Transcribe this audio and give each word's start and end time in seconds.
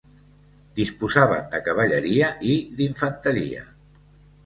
Disposaven 0.79 1.45
de 1.53 1.61
cavalleria 1.69 2.33
i 2.55 2.59
d'infanteria. 2.81 3.67